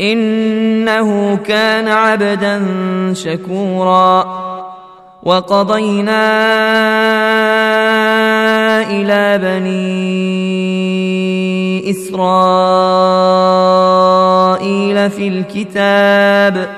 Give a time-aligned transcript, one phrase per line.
[0.00, 2.62] إنه كان عبدا
[3.12, 4.44] شكورا.
[5.22, 6.24] وقضينا
[8.90, 10.14] إلى بني
[11.90, 12.14] إسرائيل
[15.10, 16.68] في الكتاب.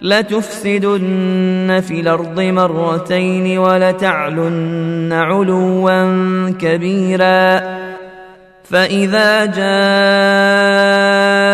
[0.00, 7.60] لتفسدن في الأرض مرتين ولتعلن علوا كبيرا.
[8.64, 11.53] فإذا جاء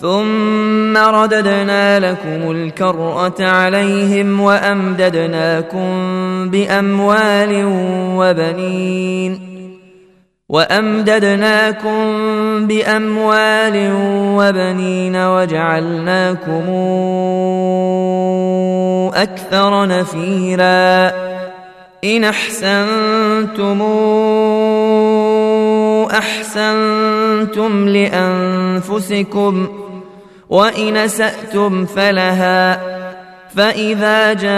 [0.00, 5.90] ثم رددنا لكم الكرة عليهم وأمددناكم
[6.50, 7.64] بأموال
[8.16, 9.50] وبنين
[10.48, 12.00] وأمددناكم
[12.66, 13.90] بأموال
[14.36, 16.64] وبنين وجعلناكم
[19.14, 21.12] أكثر نفيرا
[22.04, 23.82] إن أحسنتم
[26.10, 29.68] أحسنتم لأنفسكم
[30.50, 32.80] وإن اساتم فلها
[33.56, 34.50] فإذا جاء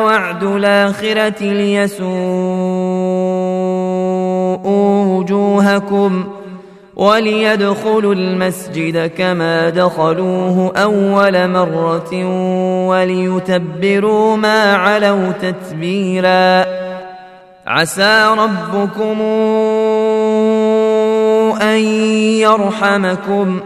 [0.00, 2.06] وعد الآخرة ليسوءوا
[5.18, 6.24] وجوهكم
[6.96, 12.24] وليدخلوا المسجد كما دخلوه أول مرة
[12.88, 16.64] وليتبروا ما علوا تتبيرا.
[17.66, 19.20] عسى ربكم
[21.62, 21.78] أن
[22.40, 23.60] يرحمكم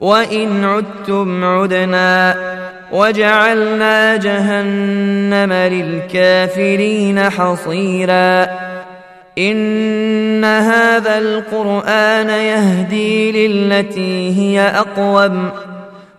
[0.00, 2.36] وإن عدتم عدنا
[2.92, 8.46] وجعلنا جهنم للكافرين حصيرا
[9.38, 15.50] إن هذا القرآن يهدي للتي هي أقوم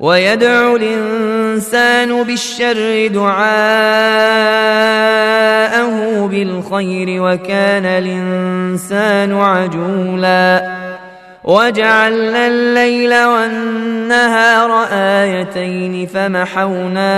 [0.00, 3.46] ويدعو الإنسان بالشر دعاءه
[6.26, 10.74] بالخير وكان الإنسان عجولا.
[11.44, 17.14] وجعلنا الليل والنهار آيتين فمحونا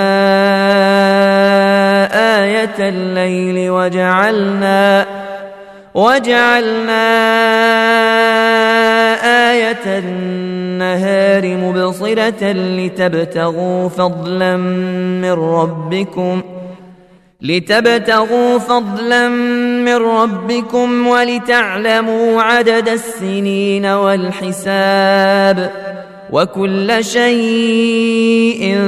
[2.42, 5.06] آية الليل وجعلنا
[5.94, 7.06] وجعلنا
[9.50, 10.55] آية النهار
[11.56, 16.42] مبصرة لتبتغوا فضلا من ربكم
[17.40, 19.28] لتبتغوا فضلا
[19.84, 25.70] من ربكم ولتعلموا عدد السنين والحساب
[26.30, 28.80] وكل شيء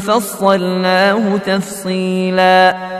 [0.00, 2.99] فصلناه تفصيلا.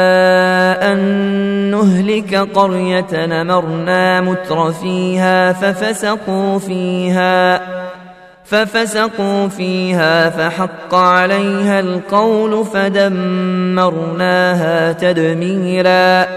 [1.71, 7.61] نهلك قرية نمرنا متر فيها ففسقوا فيها
[8.45, 13.91] ففسقوا فيها فحق عليها القول فدمرناها
[14.91, 16.27] تدميرا.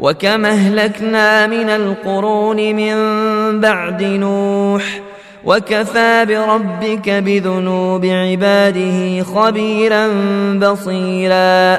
[0.00, 2.96] وكما اهلكنا من القرون من
[3.60, 5.00] بعد نوح
[5.44, 10.08] وكفى بربك بذنوب عباده خبيرا
[10.58, 11.78] بصيرا.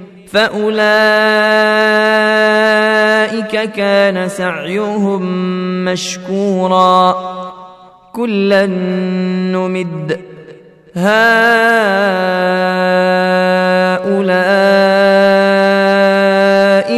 [0.31, 0.91] فاولئك
[3.71, 5.21] كان سعيهم
[5.85, 7.15] مشكورا
[8.13, 10.19] كلا نمد
[10.95, 11.41] هؤلاء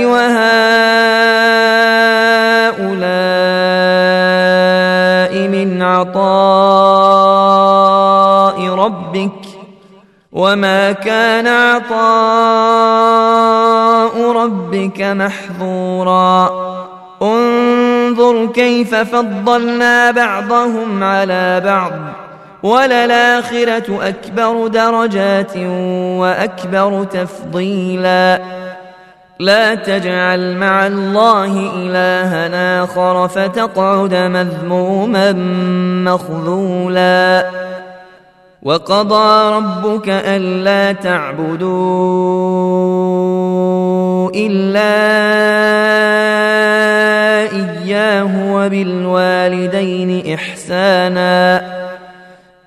[0.06, 0.54] وهؤلاء
[5.48, 6.24] من عطاء
[8.70, 9.43] ربك
[10.34, 11.94] وما كان عطاء
[14.32, 16.52] ربك محظورا
[17.22, 21.92] انظر كيف فضلنا بعضهم على بعض
[22.64, 25.58] وللاخره اكبر درجات
[26.18, 28.42] واكبر تفضيلا
[29.40, 35.32] لا تجعل مع الله الها اخر فتقعد مذموما
[36.12, 37.46] مخذولا
[38.64, 41.74] وقضى ربك ألا تعبدوا
[44.36, 44.94] إلا
[47.52, 51.62] إياه وبالوالدين إحسانا.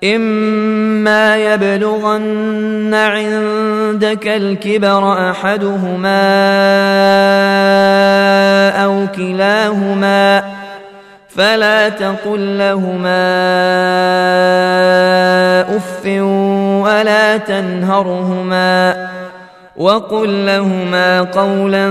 [0.03, 6.27] إما يبلغن عندك الكبر أحدهما
[8.83, 10.56] أو كلاهما
[11.37, 13.27] فلا تقل لهما
[15.77, 16.05] أف
[16.85, 19.07] ولا تنهرهما
[19.77, 21.87] وقل لهما قولا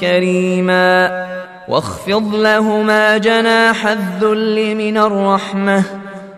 [0.00, 1.26] كريما
[1.68, 5.82] واخفض لهما جناح الذل من الرحمة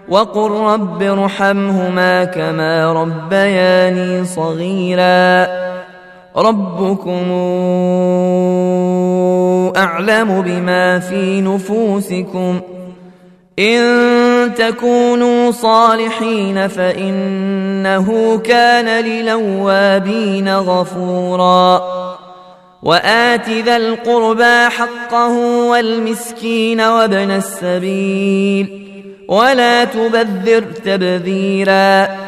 [0.08, 5.46] وقل رب ارحمهما كما ربياني صغيرا
[6.38, 7.32] ربكم
[9.76, 12.60] أعلم بما في نفوسكم.
[13.58, 21.82] إن تكونوا صالحين فإنه كان للوابين غفورا.
[22.82, 25.38] وآت ذا القربى حقه
[25.70, 28.88] والمسكين وابن السبيل.
[29.28, 32.27] ولا تبذر تبذيرا.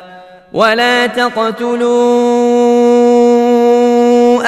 [0.53, 1.91] ولا تقتلوا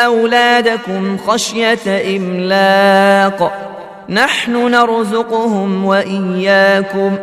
[0.06, 3.70] اولادكم خشيه املاق
[4.10, 7.18] نحن نرزقهم واياكم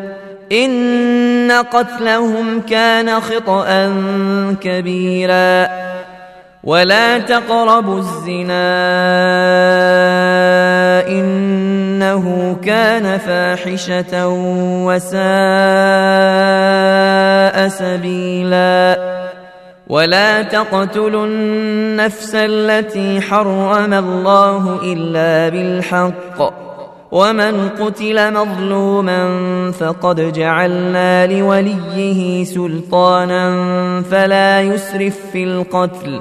[0.52, 3.94] ان قتلهم كان خطا
[4.60, 5.68] كبيرا
[6.64, 8.60] ولا تقربوا الزنا
[11.08, 14.28] إنه كان فاحشة
[14.86, 15.20] وساء
[17.68, 19.10] سبيلا.
[19.88, 26.60] ولا تقتلوا النفس التي حرم الله إلا بالحق.
[27.12, 29.20] ومن قتل مظلوما
[29.70, 33.52] فقد جعلنا لوليه سلطانا
[34.10, 36.20] فلا يسرف في القتل.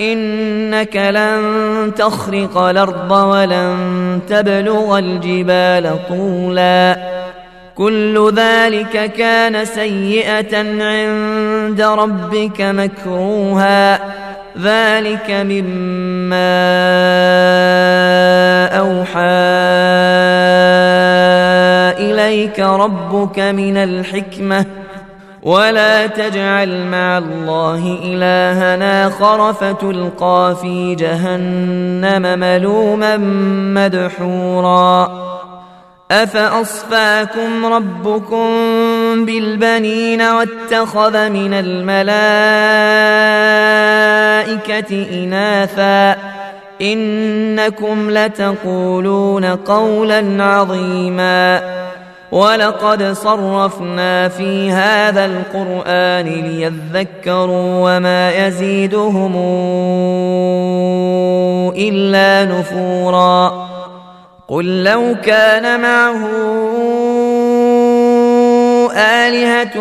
[0.00, 6.96] إنك لن تخرق الأرض ولن تبلغ الجبال طولا.
[7.76, 14.00] كل ذلك كان سيئة عند ربك مكروها.
[14.62, 16.54] ذلك مما
[18.78, 19.20] أوحى
[21.98, 24.66] إليك ربك من الحكمة.
[25.44, 33.16] ولا تجعل مع الله الها آخر فتلقى في جهنم ملوما
[33.74, 35.24] مدحورا.
[36.10, 38.46] أفأصفاكم ربكم
[39.24, 42.24] بالبنين واتخذ من الملائكة
[45.24, 46.16] إناثا؟
[46.82, 51.60] إنكم لتقولون قولا عظيما.
[52.32, 59.32] ولقد صرفنا في هذا القرآن ليذكروا وما يزيدهم
[61.76, 63.68] إلا نفورا.
[64.48, 66.28] قل لو كان معه
[68.96, 69.74] آلهة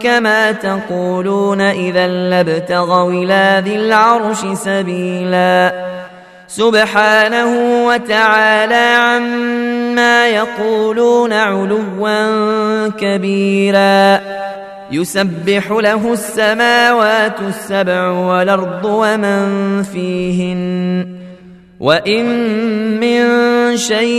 [0.00, 5.72] كما تقولون إذا لابتغوا إلى ذي العرش سبيلا.
[6.50, 14.20] سبحانه وتعالى عما يقولون علوا كبيرا.
[14.92, 21.06] يسبح له السماوات السبع والأرض ومن فيهن.
[21.80, 22.26] وإن
[23.00, 23.26] من
[23.76, 24.10] شيء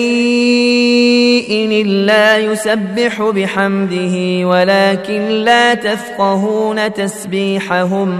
[1.85, 8.19] إلا يسبح بحمده ولكن لا تفقهون تسبيحهم.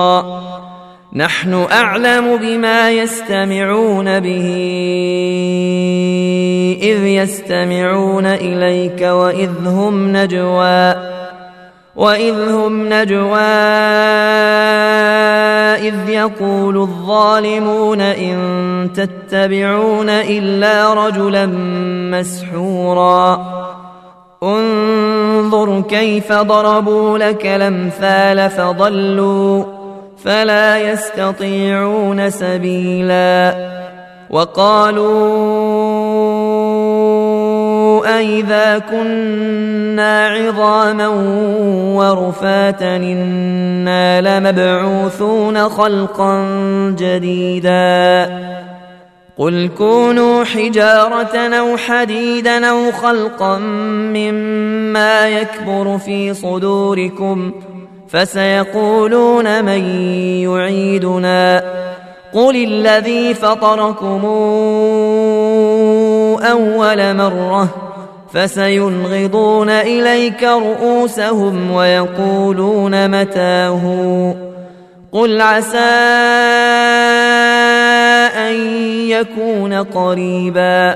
[1.13, 4.47] نحن أعلم بما يستمعون به
[6.81, 10.95] إذ يستمعون إليك وإذ هم نجوى
[11.95, 13.39] وإذ هم نجوى
[15.81, 21.45] إذ يقول الظالمون إن تتبعون إلا رجلا
[22.11, 23.45] مسحورا.
[24.43, 29.80] انظر كيف ضربوا لك الأمثال فضلوا.
[30.23, 33.55] فلا يستطيعون سبيلا.
[34.29, 35.11] وقالوا
[38.17, 41.07] أئذا كنا عظاما
[41.97, 46.45] ورفاتا إنا لمبعوثون خلقا
[46.99, 48.29] جديدا.
[49.37, 57.80] قل كونوا حجارة أو حديدا أو خلقا مما يكبر في صدوركم ۖ
[58.11, 59.85] فسيقولون من
[60.43, 61.63] يعيدنا
[62.33, 64.25] قل الذي فطركم
[66.43, 67.69] أول مرة
[68.33, 74.35] فسينغضون إليك رؤوسهم ويقولون متاه
[75.11, 75.77] قل عسى
[78.37, 78.55] أن
[79.09, 80.95] يكون قريبا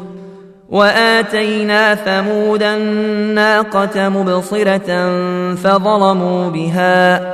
[0.71, 5.09] وآتينا ثمود الناقة مبصرة
[5.55, 7.33] فظلموا بها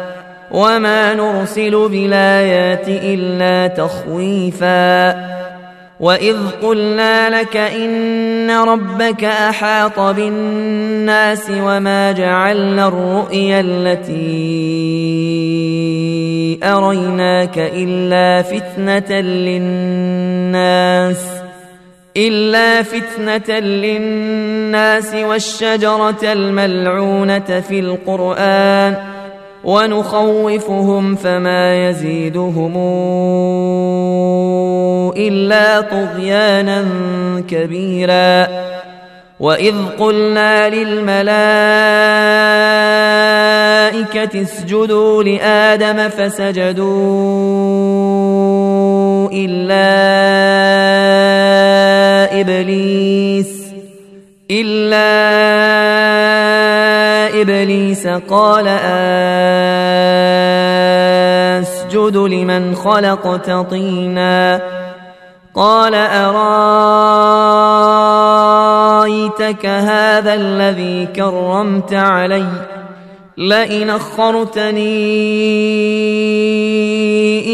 [0.51, 5.37] وما نرسل بالآيات إلا تخويفاً
[5.99, 14.17] وإذ قلنا لك إن ربك أحاط بالناس وما جعلنا الرؤيا التي
[16.63, 21.17] أريناك إلا فتنة للناس
[22.17, 28.95] إلا فتنة للناس والشجرة الملعونة في القرآن
[29.63, 32.73] ونخوفهم فما يزيدهم
[35.17, 36.85] إلا طغيانا
[37.49, 38.47] كبيرا
[39.39, 41.21] وإذ قلنا للملائكة
[44.41, 46.87] اسجدوا لآدم فسجدوا
[49.33, 51.06] إلا
[52.41, 53.67] إبليس
[54.51, 55.07] إلا
[57.41, 58.67] إبليس قال
[61.61, 64.61] أسجد لمن خلقت طينا.
[65.55, 66.45] قال أرأيتك
[69.65, 72.76] هذا الذي كرمت علي؟
[73.37, 74.79] لئن أخرتني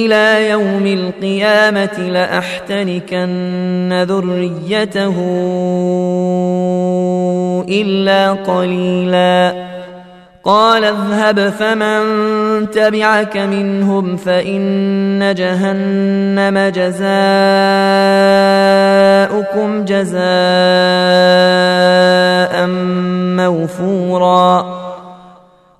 [0.05, 5.15] إلى يوم القيامة لاحتنكن ذريته
[7.69, 9.73] إلا قليلا.
[10.43, 12.01] قال اذهب فمن
[12.71, 16.95] تبعك منهم فإن جهنم جزاؤكم
[19.85, 20.23] جزاء
[23.37, 24.82] موفورا.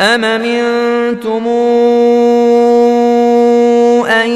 [0.00, 1.46] أم منتم
[4.06, 4.30] أن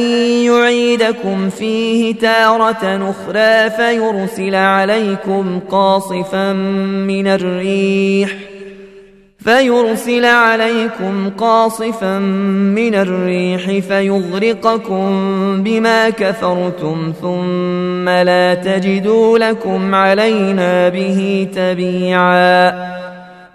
[0.45, 8.51] يعيدكم فيه تارة أخرى فيرسل عليكم قاصفا من الريح ۖ
[9.45, 15.07] فيرسل عليكم قاصفا من الريح فيغرقكم
[15.63, 22.73] بما كفرتم ثم لا تجدوا لكم علينا به تبيعا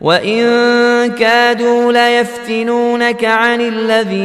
[0.00, 4.16] وان كادوا ليفتنونك عن الذي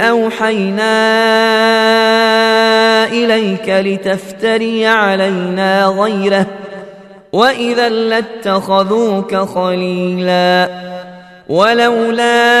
[0.00, 1.00] اوحينا
[3.06, 6.46] اليك لتفتري علينا غيره
[7.32, 10.68] واذا لاتخذوك خليلا
[11.48, 12.60] ولولا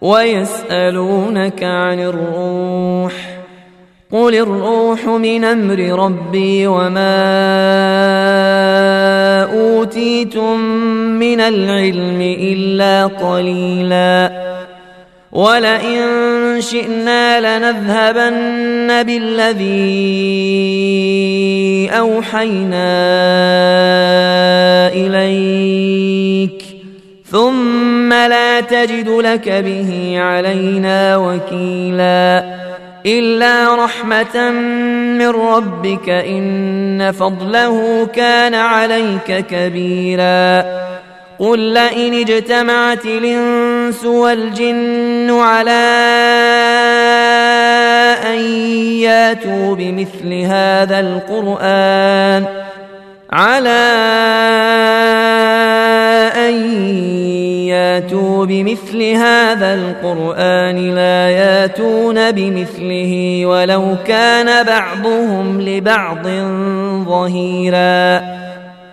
[0.00, 3.12] ويسألونك عن الروح
[4.12, 7.16] قل الروح من أمر ربي وما
[9.52, 10.60] أوتيتم
[11.18, 14.46] من العلم إلا قليلا
[15.32, 16.00] ولئن
[16.60, 20.26] شئنا لنذهبن بالذي
[21.90, 22.96] أوحينا
[24.92, 26.65] إليك
[27.36, 32.44] ثم لا تجد لك به علينا وكيلا
[33.06, 34.50] إلا رحمة
[35.18, 40.64] من ربك إن فضله كان عليك كبيرا
[41.38, 45.86] قل لئن اجتمعت الإنس والجن على
[48.26, 48.40] أن
[49.00, 52.65] ياتوا بمثل هذا القرآن
[53.30, 53.68] على
[56.36, 56.54] أن
[57.66, 66.26] ياتوا بمثل هذا القرآن لا ياتون بمثله ولو كان بعضهم لبعض
[67.08, 68.35] ظهيرا.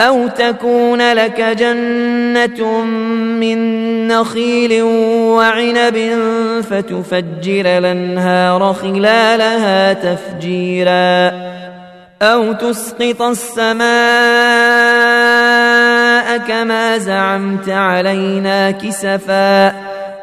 [0.00, 2.84] أو تكون لك جنة
[3.40, 3.58] من
[4.08, 5.98] نخيل وعنب
[6.70, 11.32] فتفجر الأنهار خلالها تفجيرا
[12.22, 13.90] أو تسقط السماء
[16.38, 19.68] كما زعمت علينا كسفا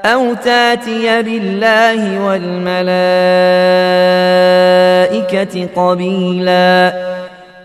[0.05, 2.87] أو تاتي بالله والملائكة
[5.75, 6.93] قبيلا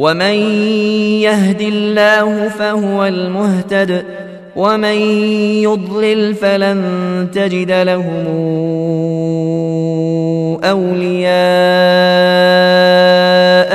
[0.00, 0.34] ومن
[1.20, 4.04] يهد الله فهو المهتد
[4.56, 4.96] ومن
[5.60, 8.26] يضلل فلن تجد لهم
[10.64, 11.30] أولياء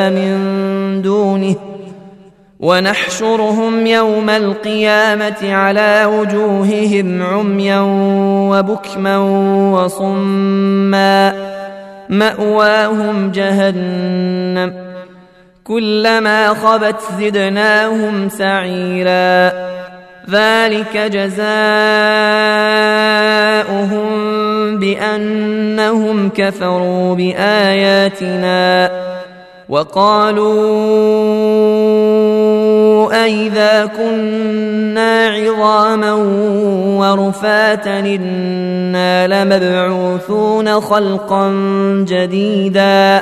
[0.09, 1.55] من دونه.
[2.59, 7.79] ونحشرهم يوم القيامة على وجوههم عميا
[8.49, 9.17] وبكما
[9.71, 11.33] وصما
[12.09, 14.84] مأواهم جهنم.
[15.67, 19.51] كلما خبت زدناهم سعيرا.
[20.29, 21.45] ذلك جزاؤهم
[24.79, 28.91] بأنهم كفروا بآياتنا
[29.69, 30.45] وقالوا
[33.23, 36.13] أئذا كنا عظاما
[36.99, 41.49] ورفاتا إنا لمبعوثون خلقا
[42.09, 43.21] جديدا.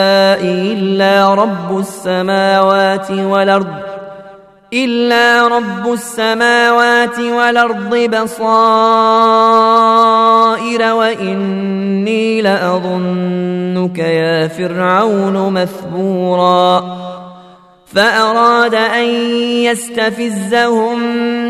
[0.43, 3.91] إلا رب السماوات والأرض
[4.73, 8.53] إلا رب السماوات والأرض بصائر
[10.93, 16.97] وإني لأظنك يا فرعون مثبورا.
[17.95, 19.05] فأراد أن
[19.63, 20.99] يستفزهم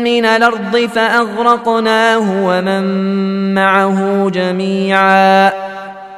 [0.04, 2.84] من الأرض فأغرقناه ومن
[3.54, 5.52] معه جميعا.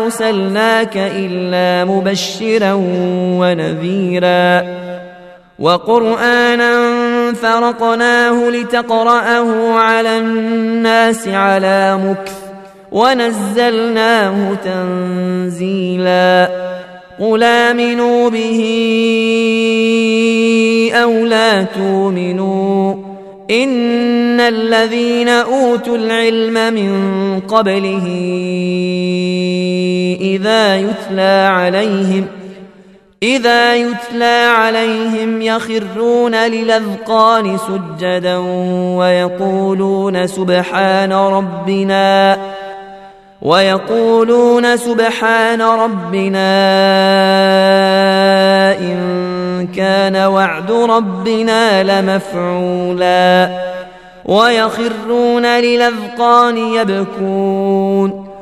[0.00, 2.72] أرسلناك إلا مبشرا
[3.38, 4.62] ونذيرا.
[5.58, 6.72] وقرآنا
[7.32, 12.32] فرقناه لتقرأه على الناس على مكث
[12.92, 16.48] ونزلناه تنزيلا.
[17.20, 18.60] قل آمنوا به
[20.94, 22.94] أو لا تؤمنوا.
[23.50, 26.92] إن الذين أوتوا العلم من
[27.40, 28.06] قبله
[30.14, 32.26] إذا يتلى عليهم
[33.22, 38.36] إذا يتلى عليهم يخرون للأذقان سجدا
[38.96, 42.38] ويقولون سبحان ربنا
[43.42, 46.48] ويقولون سبحان ربنا
[48.80, 53.50] إن كان وعد ربنا لمفعولا
[54.24, 58.27] ويخرون للأذقان يبكون.